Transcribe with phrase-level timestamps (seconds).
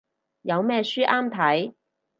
[0.41, 1.73] 有咩書啱睇